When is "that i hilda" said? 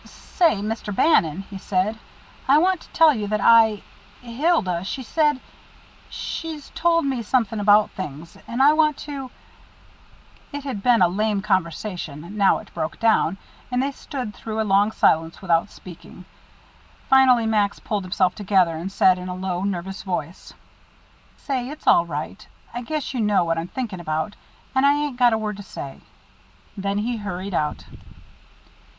3.27-4.83